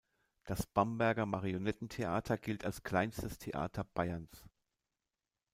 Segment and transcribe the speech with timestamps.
[0.45, 4.43] Das Bamberger Marionettentheater gilt als kleinstes Theater Bayerns.